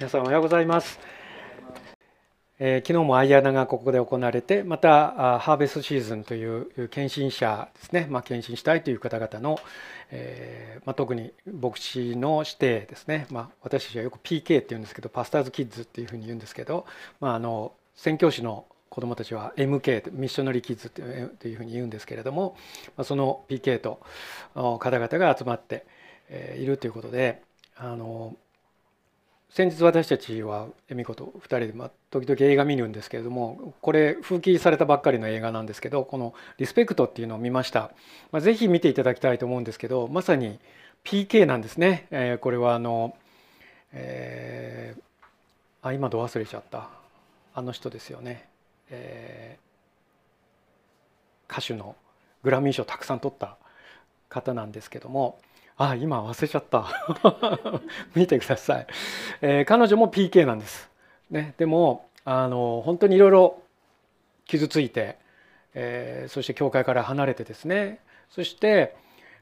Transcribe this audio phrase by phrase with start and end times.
[0.00, 0.98] 皆さんおはようございます、
[2.58, 9.58] えー、昨日もアイアナがここで行われてまたハーベストシーズンという献身者ですね、まあ、献身したいという方々の、
[10.10, 16.86] えーまあ、特に牧師の指定ですね、まあ、私たちはよく PK って言うんですけどパスターズキッズっていうふうに言うんですけど、
[17.20, 21.02] まあ、あの宣教師の子どもたちは MK ミッショナリーキッズと
[21.46, 22.56] いうふうに言うんですけれども
[23.04, 24.00] その PK と
[24.54, 25.84] 方々が集まって
[26.56, 27.42] いるということで
[27.76, 28.34] あの
[29.50, 37.90] 先日私たちは恵美子と2人で、まあ、時々映画見るんですけれどもこれ風紀されたばっかりの映画なんですけどこの「リスペクト」っていうのを見ました、
[38.30, 40.60] まあ、ぜひ見ていただきたいと思うんですけどまさに
[41.04, 43.16] PK なんですね、えー、これはあの、
[43.92, 47.00] えー、あ今度忘れちゃった。
[47.54, 48.48] あの人ですよね、
[48.90, 51.96] えー、歌手の
[52.42, 53.56] グラミー賞たくさん取った
[54.28, 55.38] 方なんですけども
[55.82, 56.86] あ今忘れちゃった。
[58.14, 58.86] 見てください、
[59.40, 60.90] えー、彼女も PK なんです、
[61.30, 63.62] ね、でもあの本当にいろいろ
[64.44, 65.16] 傷ついて、
[65.72, 68.00] えー、そして教会から離れてですね。
[68.28, 68.94] そして、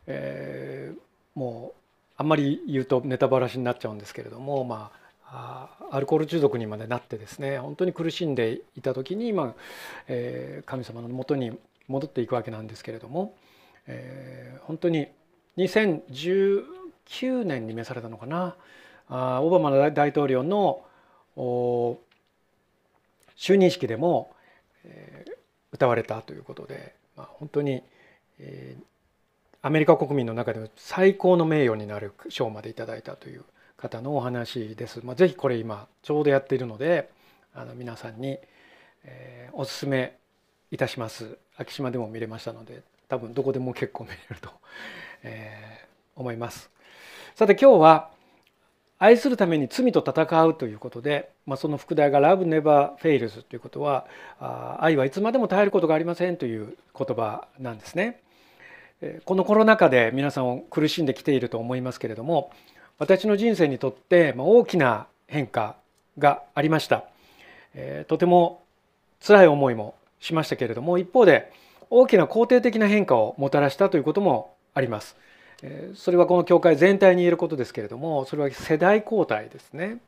[0.07, 1.01] えー、
[1.35, 1.81] もう
[2.17, 4.93] あんまり言うとネタバラシになっちゃうんですけれどもま
[5.25, 9.55] あアルコール中毒にまでなってですね本当に苦しんでいた時に、まあ
[10.07, 11.59] えー、神様のもとに
[11.89, 13.35] 戻っていくわけなんですけれども、
[13.89, 15.09] えー、本当に
[15.59, 18.55] 2019年に召されたのかな
[19.41, 20.85] オバマ大統領の
[23.37, 24.33] 就任式でも、
[25.73, 27.83] 歌われたということで、まあ、本当に、
[29.61, 33.45] アメリカ国民の中でも最高の名誉になる賞までいただいたという
[33.77, 35.01] 方のお話です。
[35.05, 37.11] まあ、ぜひこれ今ちょうどやっているので
[37.55, 38.39] あの皆さんに、
[39.05, 40.17] えー、おすすめ
[40.71, 41.39] いたします。
[41.57, 44.51] 昭島でも見れましたので多分どこでも結構見れると
[45.23, 46.71] えー、思います。
[47.35, 48.11] さて今日は
[48.99, 54.07] 愛するために罪と戦うということで、まあ、その副題が Love Never Fails ということは
[54.81, 58.21] 愛はいつまでも耐えることがありませんという言葉なんですね。
[59.25, 62.51] このコロナ禍で皆さん苦しんできていると思いますけれども
[62.99, 65.77] 私の人生にとって大きな変化
[66.19, 67.05] がありました。
[68.09, 68.65] とても
[69.25, 71.53] 辛い思いもしましたけれども一方で
[71.91, 75.17] 大きな肯定的な変化をもたらしたということもあります。
[75.95, 79.99] それはこの教会全体に言えることですけれどもそれは世代交代ですね。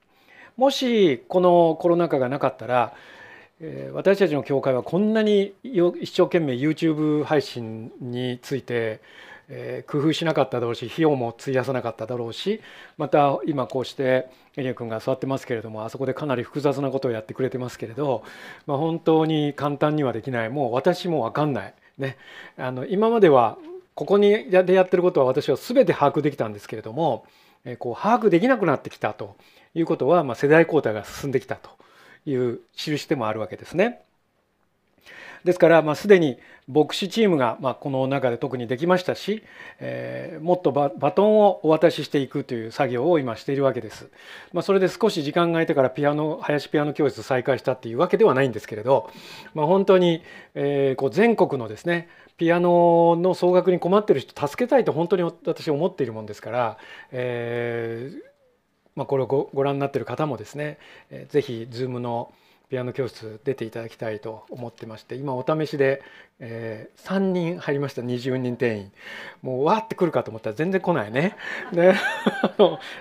[0.56, 2.94] もしこのコロナ禍がなかったら
[3.92, 9.00] 私たちの教会はこんなに一生懸命 YouTube 配信について
[9.88, 12.60] 工夫しなかっただろうし費用も費やさなかっただろうし
[12.96, 18.22] また今こうしてエリア君が座ってますけれどもあそこでかなり複雑なことをやってくれてますけれど、
[18.66, 21.74] まあ、本当に簡単にはできないもう私も分かんない。
[21.98, 22.16] ね、
[22.56, 23.58] あの今までは
[23.94, 27.24] ここにでやってることは私は全て把握できたんですけれども
[27.64, 29.36] えこう把握できなくなってきたと
[29.74, 31.70] いうことは、まあ、世代交代が進んできたと
[32.26, 34.02] いう印でもあるわけですね。
[35.44, 39.42] ですからまあすでに牧師チームがまあこの中で特にできましたし、
[39.78, 44.10] えー、もっとバトンをお渡ししていくという作業を今しているわけです。
[44.52, 49.10] まあ、それで少し時間が空いてからピアノ林ピアノ教室再開したっていうわけではないんですけれど、
[49.54, 50.22] まあ、本当に、
[50.54, 52.08] えー、こう全国のですね
[52.40, 56.78] ピアノの総額に困ってる人助けたいと本当に私思っているもんですから、
[57.12, 58.18] えー
[58.96, 60.78] まあ、これをごご覧になってる方もですね、
[61.10, 62.32] えー、ぜひ Zoom の
[62.70, 66.02] ピアノ教室出ていただきたいと思ってまして今お試しで、
[66.38, 68.92] えー、3人入りました20人定員。
[69.42, 71.36] もうわーってくるかと思ったら全然来ないね。
[71.72, 71.96] で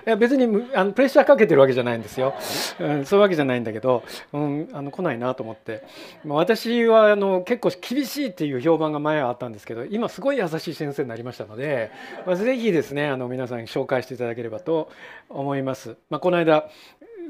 [0.06, 0.44] いや別に
[0.74, 2.34] あのプレッシャーかけてるわけじゃないんですよ、
[2.80, 5.84] うん、そういうわけじゃないんだけど、うん、あの来ないなと思って。
[6.26, 11.92] 私はあの結構厳しいっていう評判が前はあったんですけど今すごい優しい先生になりましたので、
[12.26, 14.90] まあ、ぜひですねあの皆さんに紹介していただければと
[15.28, 15.96] 思います。
[16.10, 16.68] まあ、この間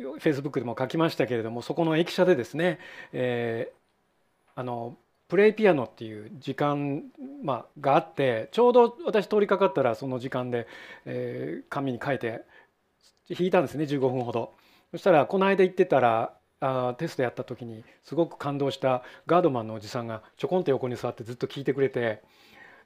[0.00, 2.79] フェイスブックでも書きましたけれどもそこの駅舎でですね、
[3.12, 4.97] えー、あの
[5.29, 7.05] プレイピアノっていう時間、
[7.44, 10.67] まあ、があってちょうど私通りかかったらその時間で、
[11.05, 12.44] えー、紙に書いて
[13.31, 14.52] 弾いたんですね15分ほど。
[14.91, 22.23] そしたらこの間行ってたらあテストやった時にすごく感動したガードマンのおじさんがちょこんと横に座ってずっと聞いてくれて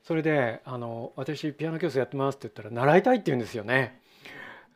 [0.02, 4.00] それであの「私ピアノ教室やってます」って言ったら「習いたい」って言うんですよね。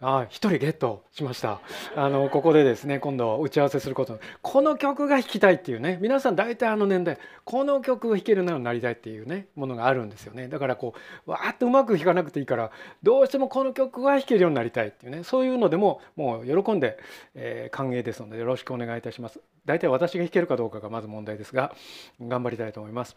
[0.00, 1.60] あ一人ゲットしました。
[1.96, 4.20] あのここでですね今度打ち合わせすること。
[4.42, 5.98] この曲が弾きたいっていうね。
[6.00, 10.46] 皆さん大体あの年代この曲を弾けるならなりたいっていうねものがあるんですよね。
[10.46, 10.94] だからこ
[11.26, 12.70] うわーっとうまく弾かなくていいから
[13.02, 15.24] どうしてもこの曲は弾けるようになりたいっていうね。
[15.24, 16.96] そういうのでももう喜んで、
[17.34, 19.40] えー、歓迎ですのでよろしくお願いいたします。
[19.66, 21.74] 大体私が弾けるかどうかがまず問題ですが
[22.20, 23.16] 頑張りたいと思います。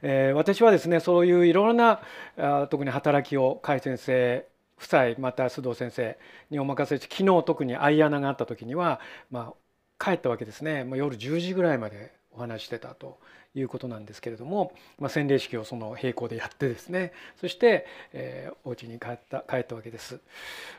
[0.00, 2.00] えー、私はですねそういういろんな
[2.38, 4.46] あ特に働きを甲斐先生
[4.78, 6.18] 夫妻また須藤先生
[6.50, 9.00] にお任せして昨日特にアイアナがあった時には、
[9.30, 9.52] ま
[10.00, 13.18] あ、帰ったわけですねもう夜10時ぐらいまでお話してたと
[13.54, 20.20] いうことなんですけれども、まあ、洗礼式をその並行でやってですねそして、えー、お家に帰った帰ったわけです。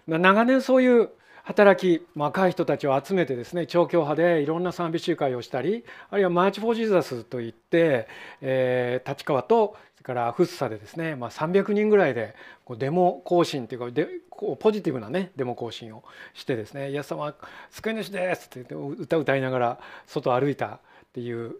[0.07, 1.09] まあ、長年そういう
[1.45, 8.07] 働き若い人たちを集めてですね超教派でいろんな賛美集会をしたりあるいはマーチ・フォー・ジーザスといって、
[8.41, 12.33] えー、立川とそれから福生でですね、まあ、300人ぐらいで
[12.65, 16.03] こうデモ行進というかでこうポジティブなねデモ行進を
[16.33, 17.35] してですね「イエス様
[17.69, 20.79] 救い主です」って言って歌歌いながら外歩いたっ
[21.13, 21.57] ていう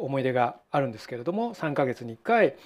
[0.00, 2.56] 思い出があるんですけれども3ヶ月に1回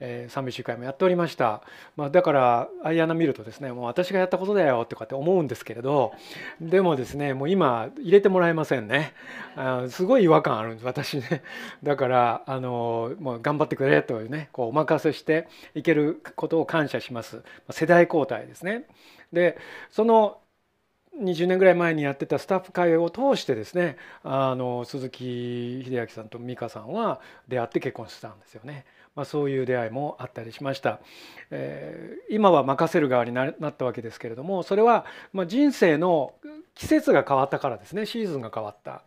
[0.00, 1.62] えー、賛美集会もやっておりました、
[1.96, 6.12] まあ、だからアイアナ見るとですねもう私がやったことだよとかって思うんですけれど
[6.60, 9.12] でもですねもう今入れてもらえませんね。
[9.56, 11.42] あすごい違和感あるんです私ね。
[11.82, 17.42] だからあのもう頑張ってくれというねこうお任せしていけることを感謝します。
[17.70, 18.86] 世代交代ですね。
[19.32, 19.58] で
[19.90, 20.38] その
[21.20, 28.84] 20年ぐらい前にやってたスタッフ会を通してですねあの鈴木秀明さんと美香さんは出会って結婚してたんですよね。
[29.14, 31.00] まあ、そういう出会いもあったりしました、
[31.50, 36.32] えー、今は任せる側になったわけですけれどもそれはま人生の
[36.74, 38.06] 季節が変わったからですね。
[38.06, 39.02] シーズンが変わった。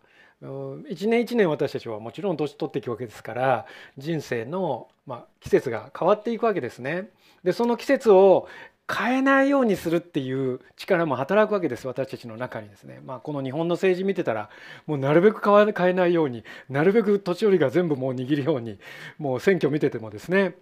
[0.88, 3.66] 一年一年私たちはもちろん年取っていくわけですから
[3.96, 7.08] 人生のま季節が変わっていくわけですね。
[7.42, 8.46] でその季節を
[8.92, 14.50] 変えないようにするっていう力も働くわけです私たちの中にですね、まあ、この日本の政治見てたら
[14.86, 18.78] もうなるべく変えないようになるべく年寄りが全部もう握るように
[19.18, 20.56] もう選挙見ててもですね。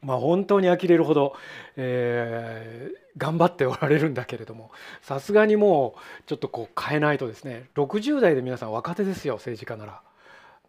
[0.00, 1.34] まあ、本当に呆れるほど、
[1.76, 4.70] えー、頑張っておられるんだけれども
[5.00, 7.68] さすがにもうちょっとこう変えないとですね。
[7.74, 10.02] 60代で皆さん若手ですよ政治家なら。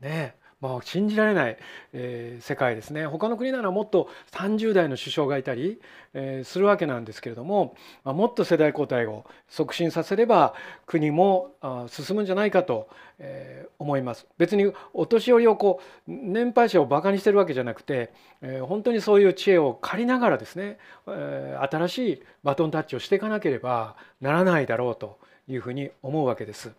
[0.01, 0.35] ね
[0.65, 1.57] まあ、信じられない、
[1.93, 5.79] えー、世界ですね他の国ならもっと30代の首相がいたり、
[6.15, 10.55] えー、するわけなんですけれども、まあ、もっと世代交代を促進させれば
[10.87, 12.89] 国もあ進むんじゃないかと、
[13.19, 18.11] えー、思います別にお年寄りをこう年配者をバカにしてるわけじゃなくて、
[18.41, 26.71] えー、本当にそういう知恵を借りながらですね、えー、新しいバトンタッチをしていかなければならないだろうというふうに思うわけです。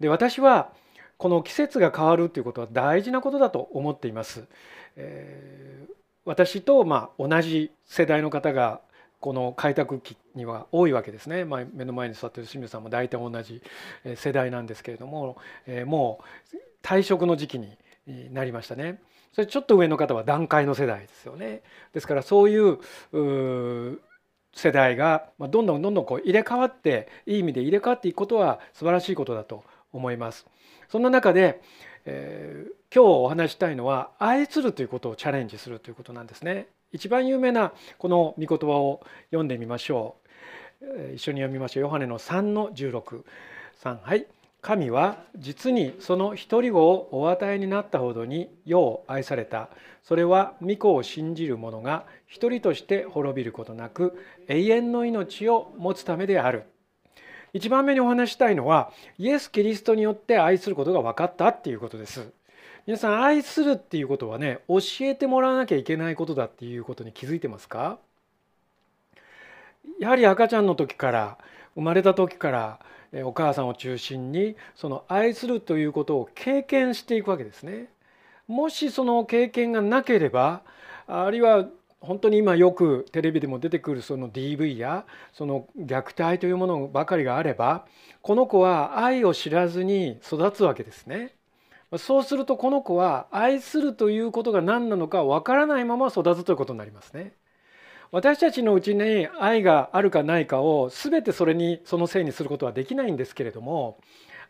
[0.00, 0.72] で私は
[1.22, 4.42] この季節が変わるということは大事なことだと思っています。
[4.96, 5.92] えー、
[6.24, 8.80] 私とまあ同じ世代の方が
[9.20, 13.62] この開拓期には多いわけですね、まあ、目の前に座ってる清水さんも大体同じ
[14.16, 15.36] 世代なんですけれども、
[15.68, 16.18] えー、も
[16.52, 17.78] う退職の時期に
[18.32, 19.00] なりましたね。
[19.32, 21.62] それちょっと上の方は段階の世代ですよね。
[21.92, 22.80] ですからそういう
[24.56, 30.48] 世代がどんどんどんどんこう入れ替わっていい意味で入れ替わっていくことは素晴らしいことだと思います。
[30.92, 31.62] そんな中で、
[32.04, 36.66] えー、今日お話したいのは愛するということをチャレンジするということなんですね。
[36.92, 39.00] 一番有名なこの御言葉を
[39.30, 40.16] 読んでみましょ
[40.82, 41.14] う。
[41.14, 41.84] 一緒に読みましょう。
[41.84, 43.24] ヨハネの3の16。
[43.82, 44.26] 3はい。
[44.60, 49.70] 神は実にその一人子をお与えになったほどに世を愛された。
[50.02, 56.64] それは御子を信じる者が一人として滅びることなく永遠の命を持つためである。
[57.54, 62.32] 一番目にお話したいのはイエス・キリストによって愛することが分かったっていうことです。
[62.86, 67.98] 皆さん愛するっていうことはね教えてもらわなきゃいけないことだっていうことに気づいてますか？
[70.00, 71.38] やはり赤ちゃんの時から
[71.74, 72.80] 生まれた時から
[73.24, 77.88] お母さんを中心にその愛するということを経験していくわけですね。
[78.48, 80.62] もしその経験がなければ
[81.06, 81.66] あるいは
[82.02, 87.86] 本当に今よくテレビでも出てくるその DV やその虐待というものばかりがあれば
[88.22, 91.34] この子は愛を知らずに育つわけですね。
[91.98, 97.34] そうするとこの子は愛するということが何なのかわからないまま育つということになりますね。
[98.10, 103.98] 私たちのうちに愛があるかないかを全てそれにそのせいにすることはできないんですけれども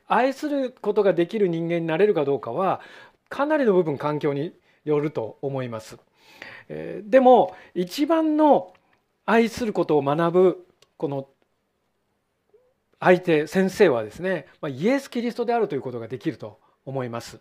[0.09, 2.81] 愛することができる人間になれるかどうかは
[3.29, 4.53] かなりの部分環境に
[4.85, 5.99] よると思います。
[6.69, 8.73] えでも一番の
[9.25, 10.67] 愛することを学ぶ
[10.97, 11.29] この
[13.01, 17.39] 相手先生はですねまイエス・キリストであるということができると思います。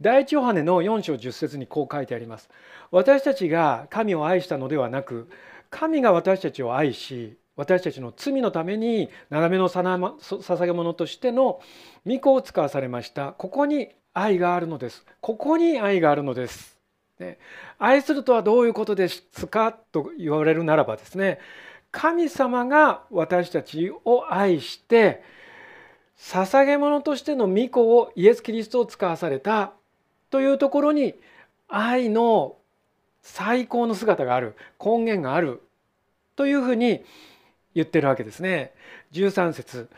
[0.00, 2.48] 第一ヨハネの4章10節にこう書いてあります。
[2.90, 5.28] 私たちが神を愛したのではなく
[5.70, 11.60] 神が私たちを愛し私たちの罪のために斜めの捧げ物としての
[12.06, 16.79] 御子を使わされましたここに愛があるのですここに愛があるのです
[17.20, 17.38] ね、
[17.78, 21.38] 愛するとはどういうことですかと言われるならばですね
[21.92, 25.22] 神様が私たちを愛して
[26.18, 29.72] 捧げ物としての御子をイエス・キリストを使わされた
[30.30, 31.14] というところに
[31.68, 32.56] 愛の
[33.22, 35.62] 最高の姿がある根源がある
[36.36, 37.04] というふうに
[37.74, 38.72] 言ってるわけですね。
[39.12, 39.88] 13節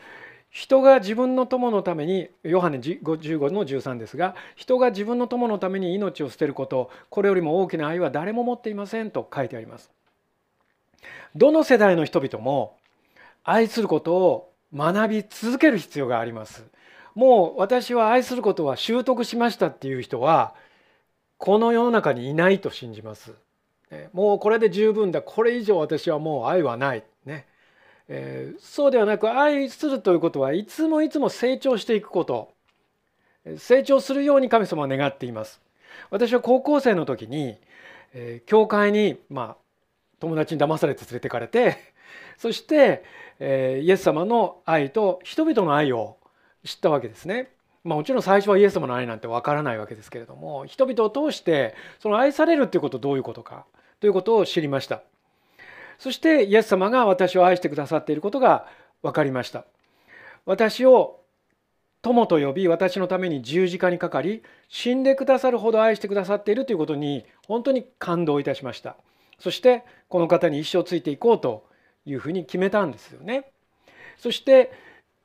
[0.53, 9.89] 人が自分の友のためにヨハネ15の13ですが人が自分の友のために命を捨てることこれよりも大きな愛は誰も持っていませんと書いてあります。
[11.35, 12.77] どの世代の人々も
[13.43, 16.63] 愛することを学び続ける必要があります。
[17.15, 20.53] もう私は愛することは習得しましたっていう人は
[21.39, 23.33] この世の中にいないと信じます。
[24.13, 27.03] もうこれで十分だこれ以上私はもう愛はない。
[27.25, 27.47] ね
[28.09, 32.53] えー、そうではなく愛するということはいつもいつも成長していくこと
[33.57, 35.61] 成長するように神様は願っています。
[36.09, 37.57] 私は高校生の時に、
[38.13, 39.57] えー、教会に、まあ、
[40.19, 41.77] 友達に騙されて連れてかれて
[42.37, 43.03] そして、
[43.39, 46.17] えー、イエス様の愛と人々の愛を
[46.63, 47.51] 知ったわけですね。
[47.83, 53.65] まあ、もちろん最初はイエス様の愛なんてわからないわけですけれども人々を通してその愛されるっていうことどういうことか
[53.99, 55.01] ということを知りました
[55.97, 58.65] そしてイエス様が私を愛してくださっていることが
[59.01, 59.65] 分かりました。
[60.45, 61.21] 私を
[62.01, 68.97] 友と呼び私のために十字架にかかり死んでくださるほど愛してくださっているということに本当に感動いたしました。
[69.39, 71.65] そしてこの方に一生ついていこうと
[72.05, 73.51] いうふうに決めたんですよね。
[74.17, 74.71] そして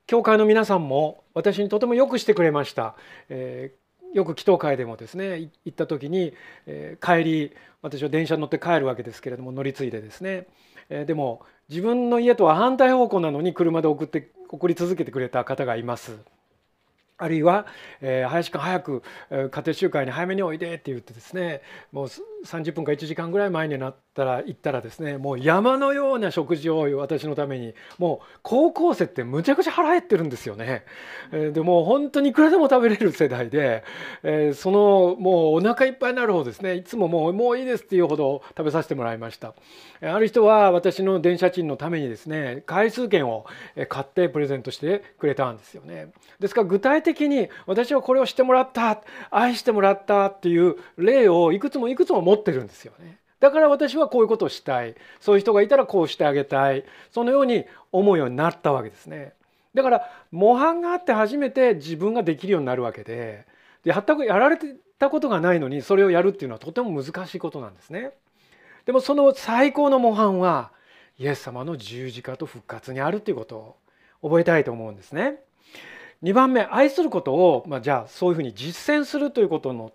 [0.06, 2.94] 教会の皆さんも私にとてもよくしてくれました。
[3.28, 6.32] えー、よく祈祷会でもですね行った時に、
[6.66, 10.46] えー、帰り私は電車に乗って帰るわけですけれども乗り継いでですね、
[10.88, 16.18] えー、でも自分の家とは反対方向なのに車で送って送り続けてくれた方がいます。
[17.20, 17.66] あるいは、
[18.00, 22.08] えー、林君早く、え家庭集会に早めにおいでって言ってですねもう
[22.44, 30.84] 30分か1時間ぐらい前になったら行ったらですねもう山のような食事を私のためにもう高校生ってむちゃくちゃ腹減ってるんですよね。
[31.32, 33.84] えー、でも本当にいくらでも食べれる世代で、
[34.22, 39.54] えー、そのもうお腹いっぱいになるほどですねいつももうもういいですっていうほど食べさせてもらいました。
[40.00, 43.46] ある人は私の電車賃のためにですね回数券を
[43.88, 46.12] 買ってプレゼントしてくれたんですよね。
[46.38, 53.16] ですから具体的に私はこれをしてもらった愛してもらったっていう例をいくつもいくつも持ってるんですよね。
[53.40, 59.32] だから私はこういうことをしたいそういう人がいたらこうしてあげたいそのように思うようになったわけですね。
[59.74, 63.46] だから模範があって初めて自分ができるようになるわけで
[63.84, 68.10] で全くやられてたことがないのにそれをやるっていうのはとても難しいことなんですね。
[68.84, 70.72] でもその最高の模範は
[71.18, 73.76] イエス様の十字架と復活にあるということを
[74.28, 75.36] 覚えたいと思うんですね。
[76.22, 79.92] 2番目愛することを、まあ、じゃあそういうふうに実践するということの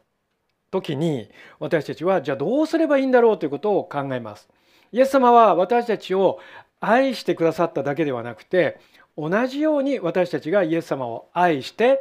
[0.74, 4.50] 時に私たちはじゃあどうすればいいんだろうということを考えます。
[4.92, 6.40] イエス様は私たちを
[6.80, 8.80] 愛してくださっただけではなくて
[9.18, 12.00] 同じように私たちがイエス様を愛して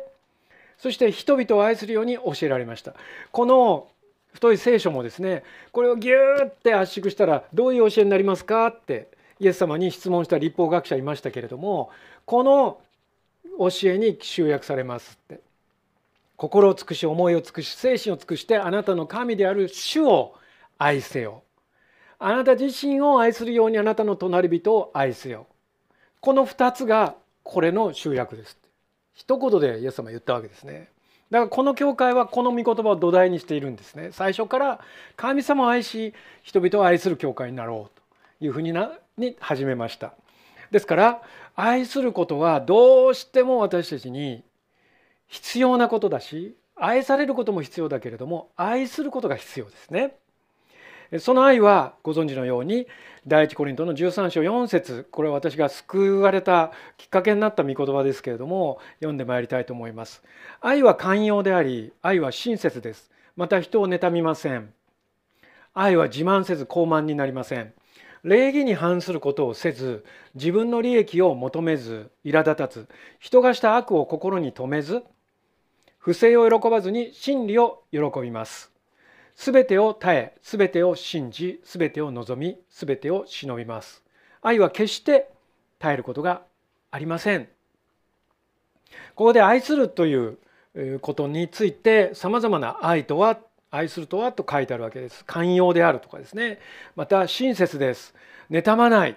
[0.78, 2.94] そして人々を愛するように教えられました。
[3.30, 3.88] この
[4.32, 11.90] 太い聖書もですねこれをギューって圧縮したらどういう教えになりますかってイエス様に質問した立法学者いましたけれども
[12.24, 12.80] この
[13.58, 15.40] 教えに集約されますって
[16.42, 20.34] 心を尽くし思いを尽くし精神を尽くしてあなたの神である主を
[20.76, 21.44] 愛せよ
[22.18, 25.46] あなた自身を愛するようにあなたの隣人を愛せよ
[26.18, 28.58] この2つがこれの集約です
[29.14, 30.88] 一言でイエス様言ったわけですね。
[31.30, 34.08] だからこの教会はこの御言葉を土台にしているんですね。
[34.12, 34.80] 最初から
[35.16, 38.00] 神様を愛し人々を愛する教会になろう
[38.40, 40.14] というふうになに始めました。
[40.70, 41.22] ですから
[41.54, 44.42] 愛することはどうしても私たちに
[45.32, 50.14] 必要なことだし愛されることも必要だけれども愛することが必要ですね。
[51.20, 52.86] その愛はご存知のように
[53.26, 60.22] 第一コリントの13章4節これは私が救われたきっかけになった御言葉ですけれども読んでまいりたいと思います。
[60.60, 63.10] 愛は寛容であり愛は親切です。
[63.34, 64.72] また人を妬みません。
[65.72, 67.72] 愛は自慢せず傲慢になりません。
[68.22, 75.02] 礼儀に反することをせず自分の利益を求めず苛立たず人がした悪を心に留めず
[76.02, 78.72] 不正を喜ばずに真理を喜びます。
[79.36, 84.02] すべてを耐え、すべてを信じ、すべてを望み、すべてを忍びます。
[84.42, 85.30] 愛は決して
[85.78, 86.42] 耐えることが
[86.90, 87.46] ありません。
[89.14, 90.38] ここで愛するという
[91.00, 93.38] ことについてさまざまな愛とは
[93.70, 95.24] 愛するとはと書いてあるわけです。
[95.24, 96.58] 寛容であるとかですね。
[96.96, 98.12] また親切です。
[98.50, 99.16] 妬まない。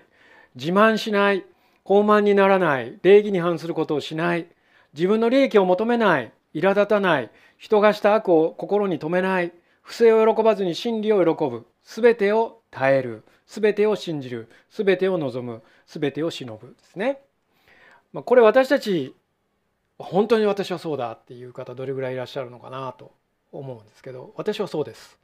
[0.53, 1.43] 自慢しない。
[1.83, 2.99] 傲慢にならない。
[3.01, 4.45] 礼儀に反することをしない。
[4.93, 6.31] 自分の利益を求めない。
[6.55, 7.29] 苛立たない。
[7.57, 9.51] 人がした悪を心に留めない。
[9.81, 11.67] 不正を喜ばずに真理を喜ぶ。
[11.83, 13.23] すべてを耐える。
[13.45, 14.49] すべてを信じる。
[14.69, 15.61] すべてを望む。
[15.85, 17.19] すべてを忍ぶですね。
[18.15, 19.13] まあ、これ私たち
[19.97, 23.11] 本当に私はそうだっていう方どれぐらいいらっしゃるのかなと
[23.51, 25.17] 思うんですけど私はそうです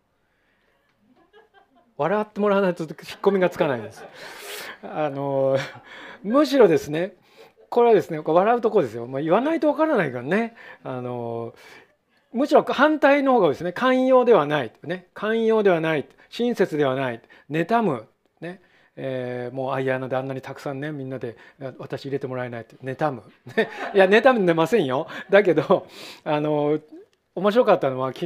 [1.98, 4.04] 笑ってもらわないと引っ込みがつかないです。
[4.84, 5.58] あの
[6.24, 7.14] むしろですね
[7.72, 10.56] これはですね笑うとこですよ、まあ、言わないとわからないからね。
[10.84, 11.56] あの
[12.34, 13.72] むしろ反対の方がですね。
[13.72, 15.08] 寛容ではないね。
[15.14, 18.08] 寛容ではない親切ではない妬む
[18.42, 18.62] ね。
[18.98, 21.38] えー、もうアイアナであんなにたくさんねみんなで
[21.78, 23.24] 私入れてもらえないって妬む、
[23.96, 25.08] いや妬んでませんよ。
[25.30, 25.88] だけど
[26.26, 26.78] あの
[27.36, 28.20] 面白かったのは昨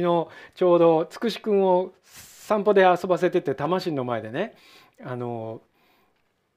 [0.56, 4.56] ちょうどつくしくんを散歩で遊ばせてて魂の前でね
[5.04, 5.60] あの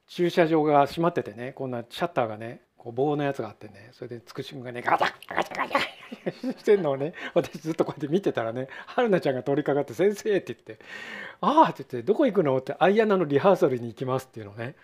[0.08, 10.83] 駐車場が閉まっててねこんなシャッターがねこう棒のやつがあってねそれでつくし君がねガチャガチャガチャしてんのをね私ずっとこうやって見てたらね春菜ちゃんが通りかかって「先生」って言って
[11.41, 14.75] 「ああ」って言って「どこ行くの?」って「アイアナのリハーサルに行きます」っていうのね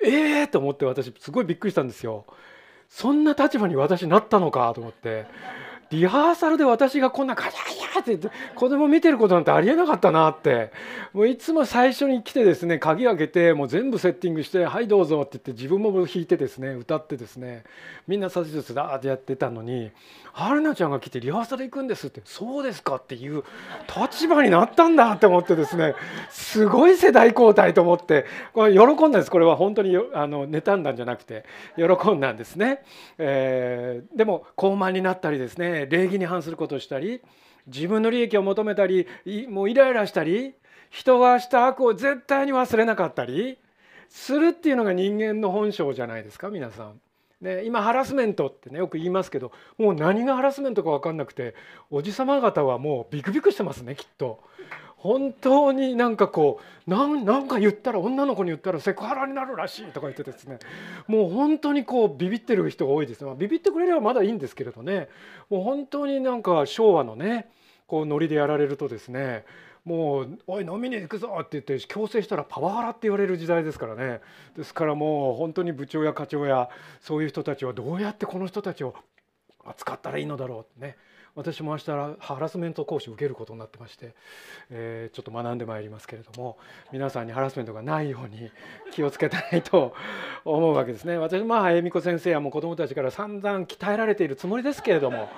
[0.00, 2.24] ええ、と思って私すごいびっくりしたんですよ。
[2.88, 5.26] そんな立場に私なったのかと思って
[5.90, 10.70] リハーサルで私がこんなガチャガチャって言って子供見てることなんてありえなかったなって
[11.12, 17.64] もういつも最初に来てですね鍵開けてもう全部セッティングして「はいどうぞ」って言って自分も弾いてですね歌ってですね
[18.06, 19.90] みんな指図だーってやってたのに
[20.32, 23.42] 春菜ちゃんが来てリハーサル行くんですって「そうですか」っていう
[24.06, 25.94] 立場になったんだって思ってですね
[26.30, 31.44] すごい世代交代と思ってこれ喜んだんですこれは本当にあの妬んだんじゃなくて
[31.76, 32.82] 喜んだんですね。
[33.18, 37.20] えー、でも高慢になったりですね礼儀に反することをしたり
[37.66, 39.06] 自分の利益を求めたり
[39.48, 40.54] もうイライラしたり
[40.90, 43.58] 人がした悪を絶対に忘れなかったり
[44.08, 47.00] するっていうのが人間の本性じゃないですか皆さん。
[47.40, 51.54] ね今ハラスメントってねよく言いますけどもう何がハラスメントか分かんなくて
[51.88, 54.42] おじさま方はもうビクビクしてますねきっと。
[54.98, 60.58] 本当になんかこうなんか言ったら女の子に言ったらセクハラになるらしいとか言ってですね。
[61.06, 65.08] もう本当にこうビビってる人が多いです、まあ、ビビってくれればまだいいんですけれどね。
[65.50, 67.48] もう本当になんか昭和のね
[67.86, 69.44] こうノリでやられるとですね
[69.84, 74.20] もう「おい飲みに行くぞ」って言って強制したらパワハラって言われる時代ですからね。
[74.56, 76.68] ですからもう本当に部長や課長や
[77.00, 78.94] そういう人たちはどうやってこの人たちを
[79.64, 80.96] 扱ったらいいのだろうってね。
[81.38, 84.12] 私も明日ハラスメント講師を受けることになってまして、
[84.70, 86.58] えー、ちょっと学んでまいりますけれども
[86.90, 88.50] 皆さんにハラスメントがないように
[88.90, 89.94] 気をつけたいと
[90.44, 91.16] 思うわけですね。
[91.16, 95.28] 私まあ恵美子先生やもう子どもたちから散々鍛えられているつもりですけれども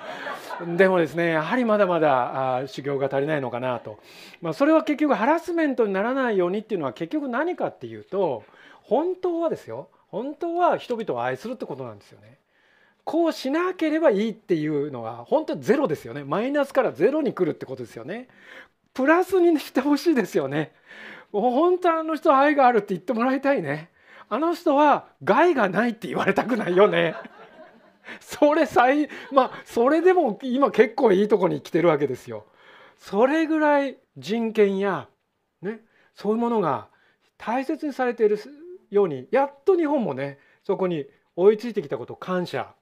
[0.75, 3.99] でもですねやはりまだまだ修行が足りないのかなと、
[4.41, 8.43] まあ、それは結局ハラスメントにならないようにっていうのは結局何かっていうと
[8.81, 12.40] 本当はですよ本当は人々を愛するってことなんですよね。
[13.03, 16.23] こうしなければいいっていうのは本当ゼロですよね。
[16.23, 18.27] マイナスからゼロに来るってことですよね。
[18.93, 20.73] プラスにしてほしいですよね。
[21.31, 23.89] 本当あの人は愛があるって言ってもらいたいね。
[24.29, 27.15] あの人は害がないって言われたくないよね。
[28.19, 32.45] それ最まあそれでも今結構いいとこに来てるわけですよ。
[32.97, 35.07] それぐらい人権や
[35.61, 35.81] ね
[36.13, 36.87] そういうものが
[37.37, 38.39] 大切にされている
[38.89, 42.73] ようにやっと日本もねそこに追いついてきたことを感謝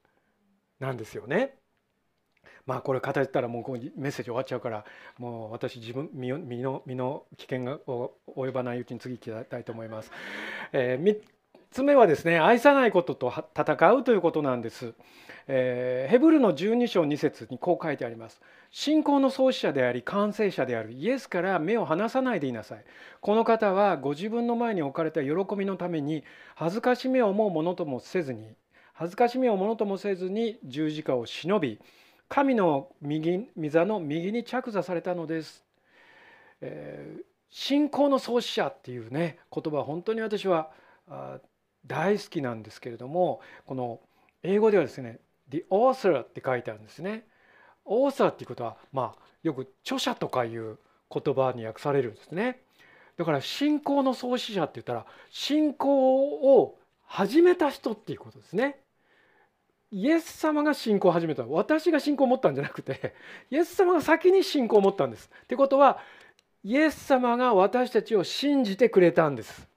[0.80, 1.54] なんですよね。
[2.66, 4.84] まあこれ語ったらもうこうメッセージ終わっちゃうから
[5.18, 7.78] もう私自分身の身の危険が
[8.36, 10.10] 及ばないうちに次行きたいと思います。
[10.72, 11.20] えー、3
[11.70, 14.94] つ目はですね愛さないことと戦うということなんです。
[15.48, 18.40] えー、ヘブルの12章2節にこう書いてあります。
[18.70, 22.84] 信仰の創始者であり完成者であるイエスから目を離さないでいなさい。
[23.20, 26.22] この方はご自分の前に置かれた喜びのために
[26.54, 28.54] 恥ずかしめを思うものともせずに
[29.00, 31.80] 恥ずかしみをものともせずに十字架を忍び
[32.28, 35.64] 神の右御座の右に着座されたのです。
[36.60, 40.70] えー、信仰の創始者っていうね言葉は本当に私は
[41.86, 44.00] 大好きなんですけれどもこの
[44.42, 47.24] 英語ではですね「The author」って書いてあるんですね。
[47.86, 50.78] オーサーっていうことはまあよく著者とかいう
[51.10, 52.60] 言葉に訳されるんですね。
[53.16, 58.78] だから信仰の創始者って言ったら信仰を始めた人っていうことですね。
[59.92, 63.14] イエス様が信仰を始めた私が信仰を持ったんじゃなくて
[63.50, 65.30] イエス様が先に信仰を持ったんです。
[65.44, 65.98] ってことは
[66.62, 69.68] イエス様が私たちを信じてくれたんです。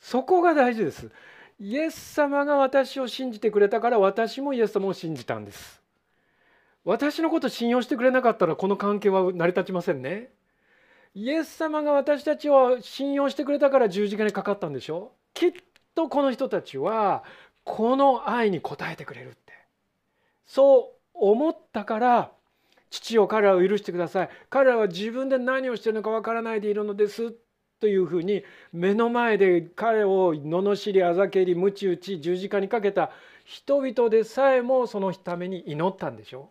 [0.00, 1.10] そこが大事です。
[1.60, 5.80] イエス様が私を信じてくれたから私もイエス様を信じたんです。
[6.84, 10.32] 私のこと信用してくれなかったらこの関係は成り立ちませんね。
[11.14, 15.52] イエス様が私たちを信用してくれたから十字架にかかったんでしょきっ
[15.94, 17.22] とこの人たちは
[17.64, 19.52] この愛に応えてくれるって。
[20.46, 22.32] そう思ったから
[22.90, 24.28] 父を彼らを許してください。
[24.50, 27.34] 彼らは自分で何をしてるのかわからないでいるのです。
[27.80, 33.10] というふうに目の前で彼を罵りあざけり鞭打ち十字架にかけた
[33.44, 36.50] 人々でさえもそのために祈ったんでしょ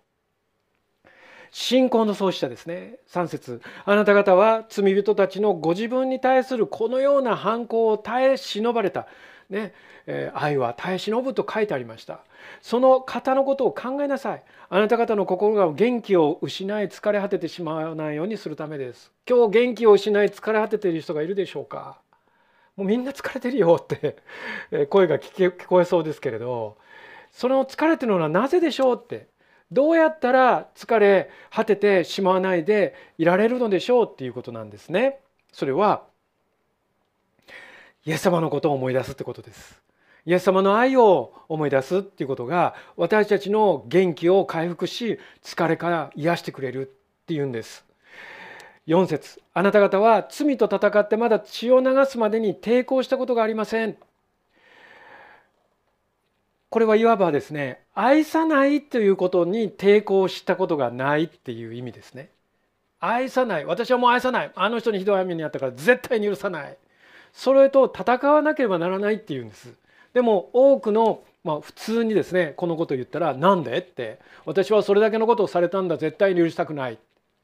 [1.06, 1.10] う。
[1.52, 2.97] 信仰の創始者ですね。
[3.08, 3.62] 3節。
[3.86, 9.08] あなた方は罪人たちのご自分に対するこのような反抗を耐え忍ばれた、
[9.51, 9.73] ね
[10.07, 12.21] えー、愛は耐え忍ぶと書いてありました。
[12.61, 14.43] その方のことを考えなさい。
[14.69, 19.11] あなた方の心が元気を失い疲れ果ててしまわないようにするためです。
[19.29, 21.99] 今日元気を失い疲れ果てている人がいるでしょうか。
[22.75, 24.17] もうみんな疲れてるよって
[24.89, 26.77] 声が聞こえそうですけれど。
[27.31, 29.27] その疲れてるのはなぜでしょうって。
[29.71, 35.19] どうやったら疲れ果ててしまわないでいられるのでしょうっていうことなんですね。
[35.53, 36.03] それは
[38.05, 39.81] イエス様のことを思い出すってことです。
[40.25, 47.85] イエス様の愛を思い出すっていうことが私たちの元気を回復し疲れから癒してくれるっていうんです。
[48.87, 53.97] 4節あなた方は罪と戦ってまだ血を流すまでに抵抗したことがありません。
[56.69, 62.29] これはいわばですね愛さないということに抵抗したことがないっていう意味ですね。
[62.99, 66.77] 愛さない私はもう愛さないあの人にひどい目にあったから絶対に許さない
[67.34, 69.74] それと戦わなければならないっていうんです。
[70.13, 77.00] でも多くのまあ、普通にですねこのことを言ったら「なんで?」って「私はそれだけのことをされたんだ絶対に許したくない」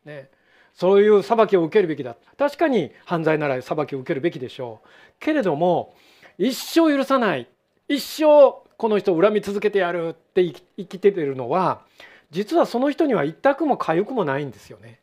[0.05, 0.29] ね、
[0.73, 4.87] そういう裁きを受けるべきだ確かに犯罪なら裁きを受けるべきでしょう
[5.19, 5.95] けれども
[6.37, 7.47] 一生許さない
[7.87, 11.81] 一生この人を恨み続けてやるって生きてるのは
[12.29, 14.99] 実はその人には一択も痒くもないんですよね。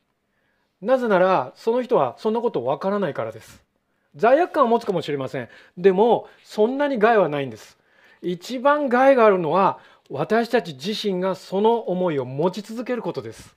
[0.81, 3.64] なぜならその人はそんなことわからないからです。
[4.17, 5.49] 罪悪感を持つかもしれません。
[5.77, 7.79] でもそんなに害はないんです。
[8.23, 9.79] 一番害があるのは
[10.11, 13.57] 私たち自身がその思いを持ち続けることです。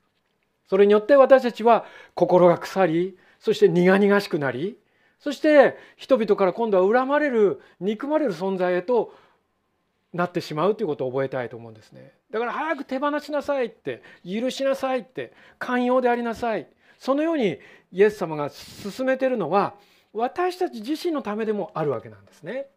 [0.68, 4.78] それによって私たちは心が腐りそして苦々しくなり
[5.20, 9.14] そして人々から今度は恨まれる憎まれる存在へと
[10.14, 16.68] なってしまうということを覚えたいと思うんですねだから早く手放しなさいって許しなさいって寛容でありなさい
[17.00, 17.58] そのように
[17.92, 19.76] イエス様が進めてるのは
[20.18, 22.68] 私たち自身のためでもあるわけなんですね。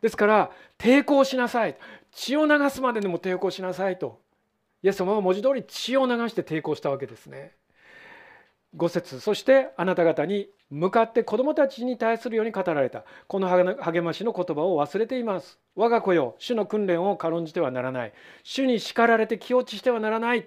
[0.00, 1.76] ですから抵抗しなさい。
[2.12, 4.20] 血を流すまででも抵抗しなさいと。
[4.82, 7.52] イエス様は文字通り血を流して抵抗したわけですね。
[8.76, 13.04] 5節そしてあなた方に向かって子供たちに対するように語られた。
[13.26, 15.58] この励ましの言葉を忘れています。
[15.76, 18.12] 我が子よ主の訓練を軽んじてはならない。
[18.44, 20.46] 主に叱られて気落ちしてはならない。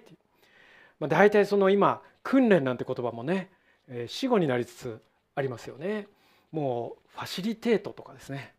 [0.98, 3.50] まあ、大体その今訓練なんて言葉もね、
[3.88, 5.02] えー、死語になりつつ
[5.34, 6.06] ありますよね
[6.52, 8.54] もうファシリテートとかですね、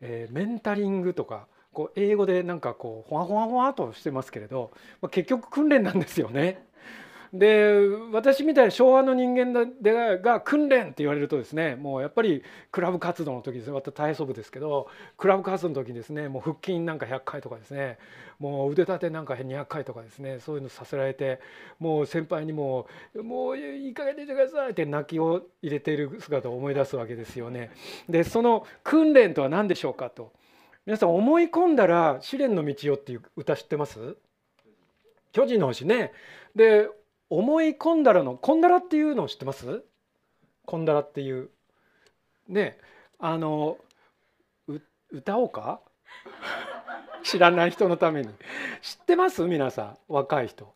[0.00, 6.66] えー、メンタリングとかこう英語でなんかこうほわほわほわとしてますけれど、まあ、結局訓練なんですよね。
[7.32, 7.74] で
[8.12, 13.70] 私みたいな昭和の人間でが訓練って言われるとですねもうやっぱりクラブ活動の時です。
[13.70, 17.98] 私体操部ですけどクラブ活動の時にですねもう腹筋なんか100回とかですね
[18.38, 21.40] もう腕立てなんか200回とかですねそういうのさせられて
[21.78, 27.70] もう先輩にも「もういい加減出てください」って泣きを入れている姿を思い出すわけですよね。
[28.08, 30.32] でその訓練とは何でしょうかと。
[30.84, 34.16] 皆さん思い込んだら試練の道よっていう歌知ってます？
[35.32, 36.12] 巨人の星ね。
[36.54, 36.88] で
[37.30, 39.84] 思い込んだらのこんだらっていうのを知ってます？
[40.64, 41.50] こんだらっていう。
[42.48, 42.78] ね
[43.18, 43.78] あの
[45.10, 45.80] 歌おうか？
[47.24, 48.28] 知らない人のために。
[48.82, 49.42] 知ってます？
[49.44, 49.98] 皆さん。
[50.08, 50.72] 若い人。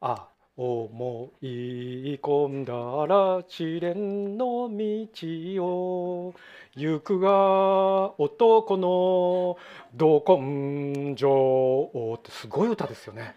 [0.00, 2.74] あ思い込んだ
[3.06, 6.34] ら試練の道を。
[6.76, 9.56] 行くが男の
[9.94, 13.36] ど根性ってすごい歌ですよね。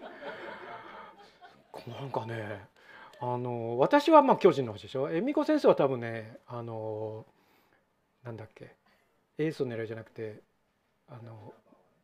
[1.88, 2.66] なんかね
[3.20, 5.10] あの私はまあ巨人の星でしょ？
[5.10, 7.26] 恵美子先生は多分ねあの
[8.24, 8.76] なんだっけ？
[9.38, 10.42] エースを狙いじゃなくて
[11.10, 11.54] あの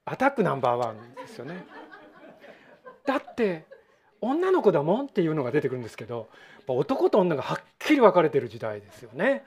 [0.06, 1.66] アタックナンバーワンですよね。
[3.06, 3.66] だって
[4.22, 6.30] 女の子だもんっていうのが出てくるんですけど
[6.66, 9.44] 男と女がはっきり分かれてる時代ですよね。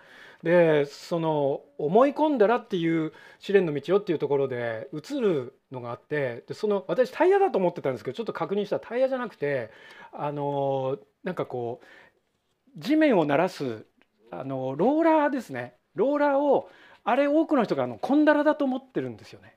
[0.47, 9.73] でその思い込んだらっていう試練の道よっていうところで映るのがあってでその私タイヤだと思ってたんですけどちょっと確認したらタイヤじゃなくて
[10.13, 13.87] あのなんかこう地面を鳴らす
[14.31, 16.71] あのローラーですねローラーを
[17.03, 19.57] あれ多くの人があのコンダラだと思ってるんですよね。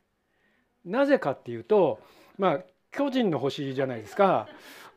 [0.85, 1.99] なぜかっていうと
[2.39, 2.59] まあ
[2.91, 4.47] 巨人の星じゃないですか。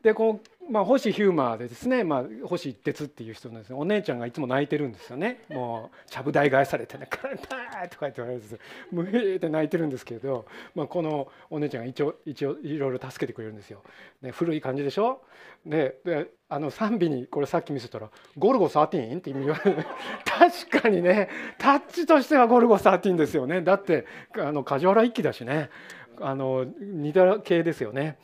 [0.01, 8.59] でこうまあ、星ヒューマーでですね、まあ、星一徹っていう人のです、お姉ちゃんがいつも泣いてるんですよねもうちゃぶ台返されてね「カランター!」とか言って言われて
[8.91, 13.81] むへって泣いてるんですけど、まあ、このお姉ちゃんが一応一応いろいろ助けてくれるんですよ。
[14.21, 15.21] ね、古い感じでしょ？
[15.65, 19.85] でであの賛美にこれさっき見せたら「ゴルゴ 13?」って意味言われる
[20.25, 24.05] 確かにねタッチとしてはゴルゴ13ですよねだって
[24.37, 25.69] あの梶原一騎だしね
[26.19, 28.17] あの似た系ですよね。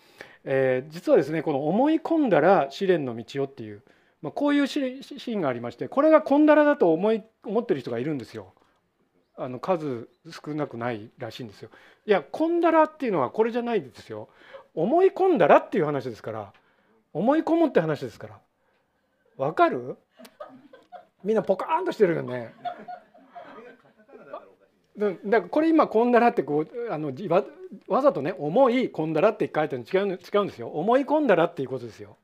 [0.45, 3.83] えー、実はですねこの「思い込んだら試練の道を」っていう、
[4.21, 8.53] まあ、こういうシーンがありましてこれが「こんだら」だと思い思ってる人がいるんですよ。
[9.37, 11.69] あの数少なくないらしいんですよ。
[12.05, 14.29] いや「こんだら」っていうのはこれじゃないですよ。
[14.75, 16.53] 思い込んだらっていう話ですから
[17.13, 18.39] 思い込むって話ですから。
[19.37, 19.97] わかる？
[21.23, 22.53] みんなポカーンとしてるよね。
[24.99, 27.45] だからこれ今「こんだら」ってこうあのわ
[27.87, 30.67] わざとね「重いこんだら」って書いてるの違う違うんですよ。
[30.67, 32.17] 思い込んだらっていうことですよ。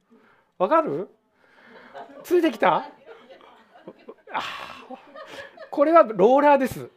[0.57, 1.07] わかる？
[2.23, 2.89] ついてきた？
[5.71, 6.89] これはローラーです。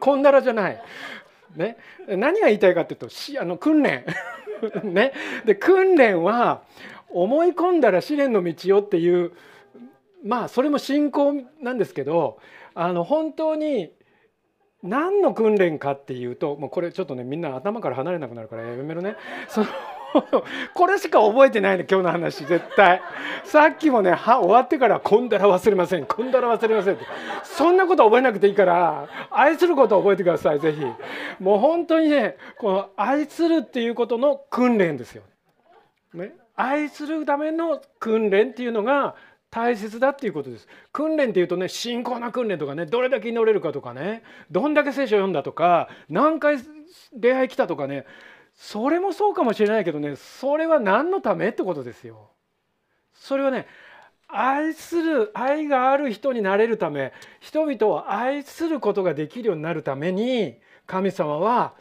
[0.00, 0.82] こんだらじゃない。
[1.56, 1.76] ね、
[2.08, 4.04] 何が言いたいかっていうとしあの訓練
[4.84, 5.12] ね？
[5.44, 6.62] で訓練は
[7.10, 9.32] 思い込んだら試練の道よっていう
[10.24, 12.38] まあそれも信仰なんですけど
[12.74, 13.92] あの本当に
[14.82, 19.16] 何の訓練かっていうともうこれちょっとねみんな頭から離れなくなるからやめろね。
[19.48, 19.66] その
[20.74, 23.00] これしか覚えてないの今日の話絶対。
[23.44, 27.04] さっきもねは終わってから「こんだら忘れませんこんだら忘れません」って。
[27.44, 30.84] そんなこと覚えなくていいから愛することを覚えてください是非
[31.38, 35.22] もう本当にねこの愛するっていうことの訓練ですよ。
[36.14, 39.14] ね、愛するための訓練っていうのが
[39.52, 40.66] 大切だっていうことです。
[40.92, 46.56] 訓練っていうとね信仰な訓練とかねどれだけ祈れるかとかねどんだけ聖書を読んだとか何回
[47.14, 48.06] 礼拝来たとかね
[48.54, 52.30] それもそうかもしれないけどねそれは何のためってことですよ。
[53.12, 53.66] それはね
[54.26, 61.74] 愛する愛がある人になれるため人々を愛することができるようになるために神様は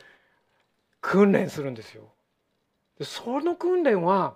[0.99, 2.10] 訓練するんですよ。
[3.01, 4.36] その訓練は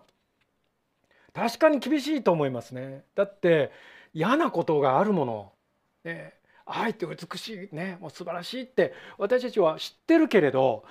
[1.35, 3.03] 確かに厳しいと思いますね。
[3.13, 3.71] だって
[4.13, 5.51] 嫌なことがあるもの、
[6.05, 6.33] ね、
[6.65, 10.85] 愛って美しいねもう素晴らしいって私たちは知ってるけれど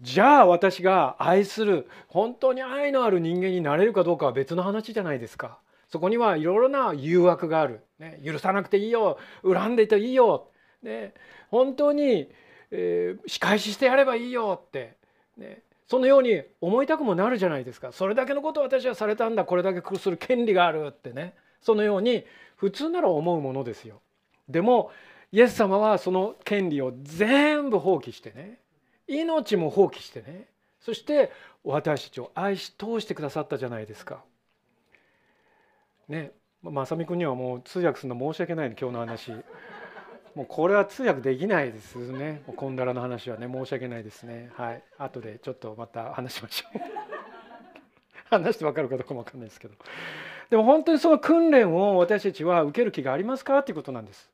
[0.00, 5.58] じゃあ私が愛する本当に愛のある人間になれるかどうかは別の話じゃないですか。
[5.90, 10.48] そこにはいろいろな誘惑がある、ね、許さなくていいよ恨んでいていいよ、
[10.84, 11.14] ね、
[11.50, 12.30] 本当に、
[12.70, 14.96] えー、仕返ししてやればいいよって、
[15.36, 22.24] ね、そのように思いたくもなるじゃないですかそれだけのことを私はされたんだこれだけ苦する権利があるってねそのように
[22.54, 24.00] 普通なら思うものですよ。
[24.48, 24.92] でも
[25.32, 28.60] イエス様はその権利を全部放棄してね
[29.08, 30.44] 命も放棄してね
[30.80, 31.32] そして
[31.64, 34.22] 私たちを愛し通してくださったじゃないですか。
[36.08, 36.30] ね
[36.62, 39.32] 正美君にはもう通訳するの申し訳ないね今日の話。
[40.40, 42.40] もうこれは通訳できないですね。
[42.46, 44.48] もうこんだらの話はね申し訳ないですね。
[44.54, 44.82] はい。
[44.96, 46.80] 後でちょっとまた話しましょう。
[48.30, 49.74] 話してわかるかどうかもわかんないですけど。
[50.48, 54.30] でも本当にその訓練を私たちは受ける気がありますかっていうことなんです。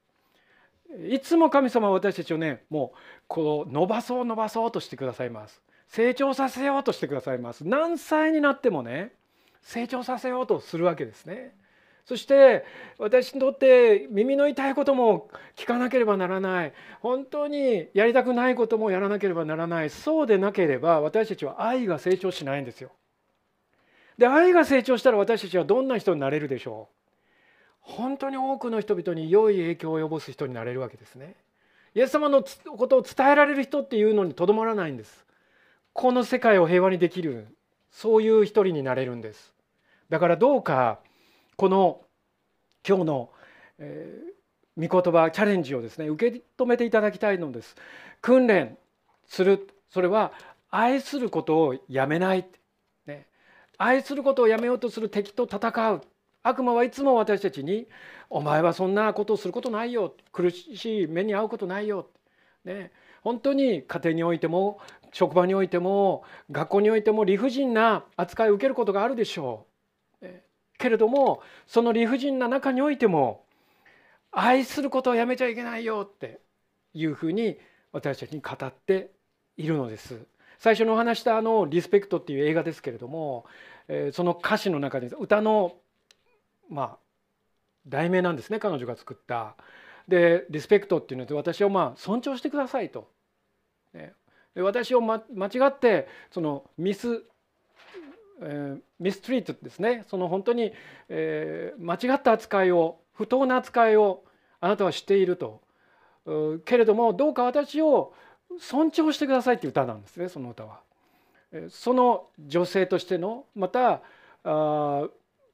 [1.09, 5.61] いつも神様は私たちをねもうこう伸ばそう伸ばそうとしてくださいます。
[5.88, 7.66] 成長させようとしてくださいます。
[7.66, 9.11] 何歳になってもね
[9.61, 11.53] 成長させようとするわけですね。
[12.07, 12.64] そして
[12.99, 22.92] 私にとって耳の痛いことも聞かなければならない本当にやりたくないこともやらなければならないそうでなければ私たちは愛が成長しないんですよ。
[24.19, 26.97] で愛が成長したら私たちはどんな人になれるでしょう
[27.81, 31.35] 本当に多くの人々に良い影響を及ぼす人になれるわけですね。
[31.95, 32.45] イエス様の
[32.77, 35.27] ことを伝えられる人っていうのにとどまらないんです。
[35.92, 37.49] この世界を平和にできる
[37.90, 39.53] そういう一人になれるんです。
[40.09, 41.01] だからどうか
[41.57, 42.03] この
[42.87, 43.31] 今日の、
[43.79, 47.75] えー、御言葉チャレンジをですね受け止めていただきたいのです。
[48.21, 48.77] 訓練
[49.27, 50.33] するそれは
[50.71, 52.47] 愛することをやめない、
[53.07, 53.27] ね、
[53.79, 56.03] 愛することをやめようとする敵と戦う。
[56.42, 57.88] 悪魔はいつも私たちに
[58.29, 60.14] 「お前はそんなことをすることないよ。
[60.33, 62.11] 苦しい目に遭うことないよ」
[62.64, 62.92] ね、
[63.23, 64.79] 本当に家庭においても
[65.12, 69.76] 職場においても学校においても理不尽な扱いを受けることがあるでしょう。
[70.79, 73.45] けれどもその理不尽な中においても
[74.31, 76.41] 愛することをやめちゃいけないよって
[76.95, 77.59] いうふうに
[77.93, 79.11] 私たちに語って
[79.57, 80.27] いるのです。
[80.59, 83.47] 最初にお話したあの「リスペクト」っていう映画ですけれども、
[83.89, 85.77] えその歌詞の中で歌の
[86.69, 86.99] まあ
[87.87, 89.57] 題名なんですね彼女が作った。
[90.09, 93.11] でリスペクトっていうので私をまあ尊重してくださいと。
[93.93, 94.12] ね、
[94.55, 97.25] で私を、ま、間違ってそのミス
[98.42, 100.72] えー、ミストリートですねその本当に、
[101.09, 104.25] えー、間違った扱いを不当な扱いを
[104.61, 105.61] あなたはしていると
[106.64, 108.12] けれどもどうか私を
[108.59, 110.81] 尊重してくださいっていう歌なんですねその歌は。
[111.70, 114.03] その女性としてのまた
[114.42, 115.09] あ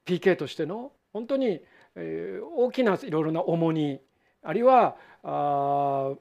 [0.05, 1.61] PK としての本当に、
[1.95, 4.01] えー、大きないろいろな重荷
[4.41, 6.13] あるいはあ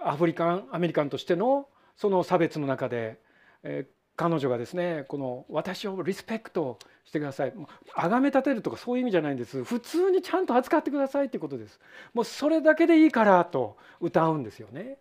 [0.00, 3.18] アフリカンアメリカンとしてのその差別の中で、
[3.62, 7.52] えー彼女がですねこの私をリスペクトしてください。
[7.96, 9.64] 崇め立てるとかそういう意味じゃないんです。
[9.64, 11.80] 普通にちゃんと扱ってくださいっていうことです。
[12.12, 14.98] もうそれだけでいいからと歌うんですよね。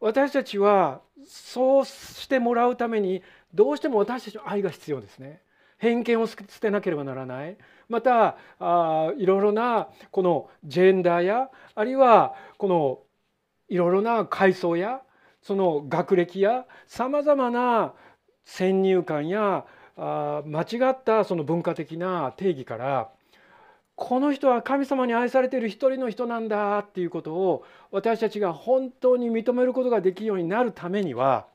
[0.00, 3.22] 私たちはそうしてもらうために
[3.54, 5.40] どうしても私たちの愛が必要ですね。
[5.78, 7.56] 偏見を捨てなければならない。
[7.88, 13.00] またあいろいろなこのジェンダーやあるいはこの
[13.68, 15.02] いろいろな階層や
[15.42, 17.94] その学歴やさまざまな
[18.46, 19.66] 先入観や
[19.98, 23.10] あ間違ったその文化的な定義から
[23.96, 31.46] この人は神様に愛されている一人の人なんだっていうことを私たちが本当に認めることができるようになるためには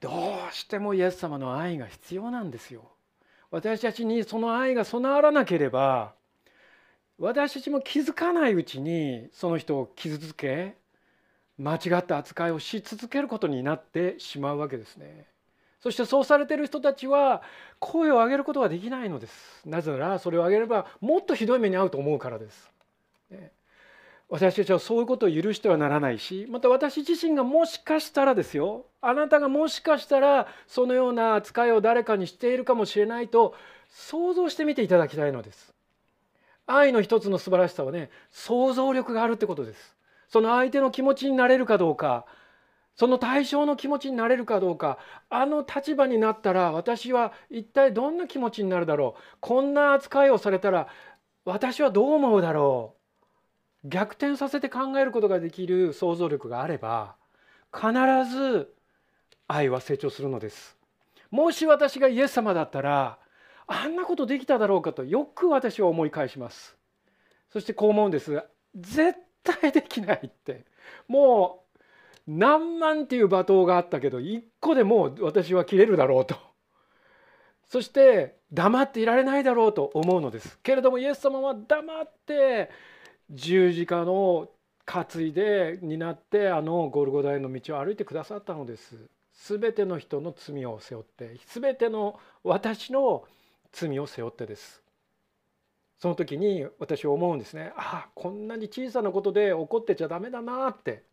[0.00, 0.10] ど
[0.50, 2.90] うしてもイエス様の愛が必要なんですよ。
[3.52, 6.14] 私たちにその愛が備わらなければ
[7.18, 10.74] 私たちも気づかないうちにその人を傷つけ
[11.62, 15.26] 間違った扱いをし続けることになってしまうわけですね。
[15.80, 17.42] そしてそうされている人たちは
[17.78, 19.62] 声を上げることができないのです。
[19.64, 22.70] なぜならそれを上げればもっとひどい目に遭うと思うからです。
[23.30, 23.52] ね、
[24.28, 33.54] 私たちはそういうことを許してはならないしまた私自身がもしかしたらですよあなたがもしかしたらそのような扱いを誰かにしているかもしれないと
[33.88, 35.72] 想像してみていただきたいのです。
[36.66, 39.96] 愛の一つの素晴らしさはね想像力があるってことです。
[40.32, 42.24] その相手の気持ちになれるかどうか
[42.96, 50.88] その対象の気持ちになれるかどうかあの立場になったら私は一体どんな気持ちになるだろうこんな扱いをされたら
[51.44, 52.94] 私はどう思うだろ
[53.84, 57.14] う逆転させて考えることができる想像力があれば
[57.70, 57.92] 必
[58.30, 58.72] ず
[59.48, 60.76] 愛は成長するのです。
[61.30, 63.18] もし私がイエス様だったら
[63.66, 66.76] あんなことできただろうかとよく私は思い返します。
[67.50, 68.42] そしてこう思うんです。
[68.74, 70.64] 絶対できないって。
[71.08, 71.64] も
[72.26, 76.36] う何万っていう罵倒があったけど一個でもう私は切れるだろうと。
[77.66, 80.58] そして黙っていられないだろうと思うのです。
[80.62, 82.70] けれどもイエス様は黙って
[83.30, 84.50] 十字架の
[84.84, 89.08] 担いで担ってあのゴルゴダへの道を歩いてくださったのです。
[89.32, 93.24] 全ての人の罪を背負って全ての私の
[93.72, 94.81] 罪を背負ってです。
[96.02, 101.04] その時に私は思うんですねああこんなに小さなことで怒ってちゃダメだなって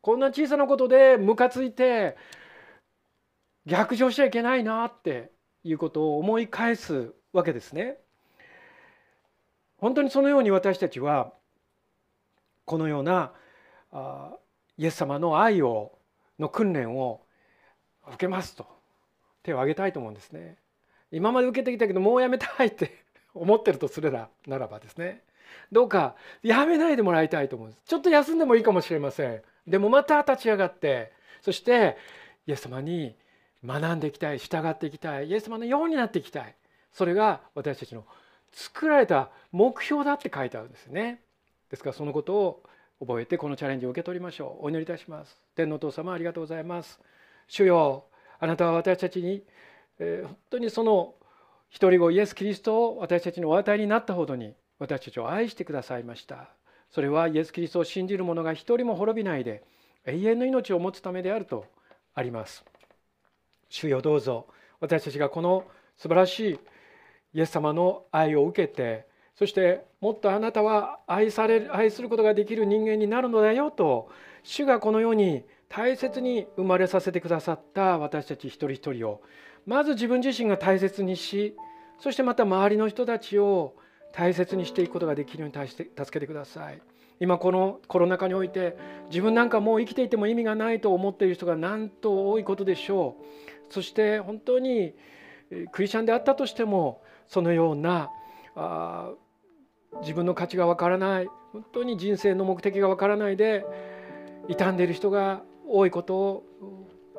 [0.00, 2.16] こんな小さなことでムカついて
[3.66, 5.30] 逆上しちゃいけないなって
[5.62, 7.98] いうことを思い返すわけですね。
[9.78, 11.32] 本当にそのように私たちは
[12.64, 13.32] このような
[13.92, 14.32] あ
[14.76, 15.92] イエス様の愛を
[16.40, 17.20] の訓練を
[18.08, 18.66] 受けますと
[19.44, 20.58] 手を挙げたいと思うんですね。
[21.12, 23.05] 今まで受けてきたけどもうやめたいって
[23.40, 25.22] 思ってるとすればならばですね。
[25.72, 27.82] どうかやめないでもらいたいと思うんです。
[27.86, 29.42] ちょっと休んでもいいかもしれません。
[29.66, 31.96] でもまた立ち上がってそして
[32.46, 33.16] イエス様に
[33.64, 36.54] 学んでいきたい従っていきたいイエス様のようになっていきたい。
[36.92, 38.04] それが私たちの
[38.52, 41.20] 作られた目標だって書いてあるんですね。
[41.70, 42.62] ですからそのことを
[43.00, 44.66] 覚えてこのチャレンジを受け取りましょう。
[44.66, 45.36] お祈りいたします。
[45.54, 47.00] 天のお父様ありがとうございます。
[47.48, 48.04] 主よ
[48.38, 49.42] あなたは私たちに、
[49.98, 51.14] えー、本当にその
[51.68, 56.48] 一人子イエス・キリストを私たちにお与えになったほどに私たちを愛してくださいました。
[56.90, 59.64] それはイエス・キリストを信じる者が一人も滅びないで
[60.04, 61.66] 永遠の命を持つためであると
[62.14, 62.64] あります。
[63.68, 64.46] 主よどうぞ
[64.80, 65.64] 私たちがこの
[65.96, 66.58] 素晴らしい
[67.34, 74.08] イエス様の愛を受けてそしてもっとあなたは愛される愛することができる人間になるのだよと
[74.42, 79.22] 主がこのように大切に生まれさせてくださった私たち一人一人を
[79.66, 81.56] まず自分自身が大切にし
[81.98, 83.74] そしてまた周りの人たちを
[84.12, 86.80] 大切にしていくことができるように助けてください。
[87.18, 88.76] 今このコロナ禍において
[89.08, 93.16] 自分なんかもう生きていても意味がないと思っている人がなんと多いことでしょ
[93.70, 93.72] う。
[93.72, 94.94] そして本当に
[95.72, 98.10] クリスチャンであったとしてもそのような
[98.54, 99.10] あ
[100.00, 103.64] 自分の価値がわからない本当に人生の目的がわからないで
[104.48, 106.44] 傷んでいる人が多いことを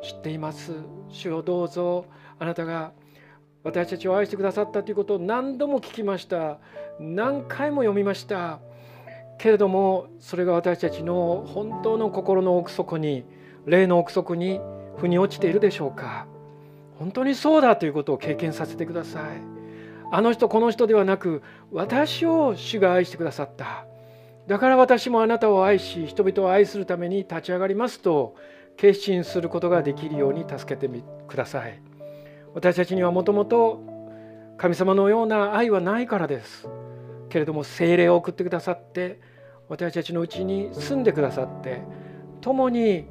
[0.01, 0.71] 知っています。
[1.09, 2.05] 主をどうぞ
[2.39, 2.91] あなたが
[3.63, 6.59] 私たちを愛してくださったということを何度も聞きました。
[6.99, 8.59] 何回も読みました。
[9.37, 13.23] けれどもそれが私たちの本当の心の奥底に
[13.65, 14.59] 霊の奥底に
[14.97, 16.27] 腑に落ちているでしょうか。
[16.97, 19.23] 本当にそうだということを経験させてください。
[20.09, 23.85] あの人この人ではなく私を主が愛してくださった。
[24.47, 28.35] だから私もあなたを愛し人々を愛するために立ち上がりますと
[28.77, 30.89] 決心することができるように助けて
[31.27, 31.81] ください。
[32.53, 33.83] 私たちにはもともと
[34.57, 36.67] 神様のような愛はないからです。
[37.29, 39.19] けれども精霊を送ってくださって
[39.67, 41.81] 私たちのうちに住んでくださって
[42.39, 43.05] 共に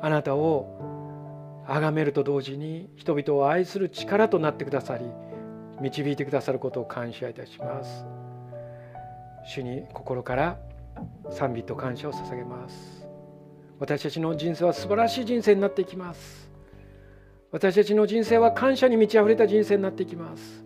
[0.00, 5.04] あなたを崇めると同時に人々を愛する力となってくださり
[5.82, 8.06] 導いてくださることを感謝いたします。
[9.44, 10.58] 主に心から
[11.30, 13.06] 賛美と感謝を捧げます。
[13.78, 16.50] 私たちの人生は素晴らしい人生になっていきます。
[17.50, 20.64] 私たちの人生は感謝に満ち溢れた人生になっていきます。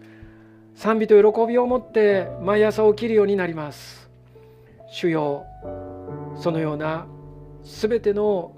[0.75, 4.11] 賛美と喜びを持って毎朝起きるようになります。
[4.91, 5.45] 主よ
[6.37, 7.07] そのような
[7.63, 8.57] 全ての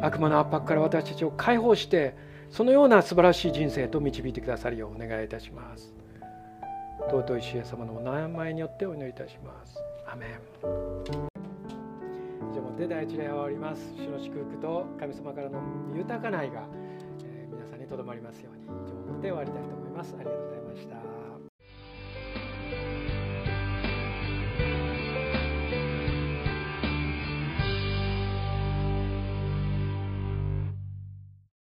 [0.00, 2.16] 悪魔の圧迫から私たちを解放して
[2.50, 5.94] そのような素晴らしい人生と導いてくださるようお願いいたします。
[7.10, 9.76] 尊い主イエス様のお名前によってお祈りいたします。
[10.14, 10.30] アメン
[12.52, 13.92] 以上もって第一礼を終わります。
[13.96, 15.60] 主の祝福と神様からの
[15.92, 16.68] 豊かな愛が、
[17.24, 18.64] えー、皆さんにとどまりますように。
[18.64, 20.14] 以上もって終わりたいと思います。
[20.16, 21.23] ありがとうございました。